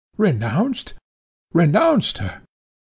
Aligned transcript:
Renounced? 0.17 0.95
renounced 1.53 2.17
her? 2.17 2.41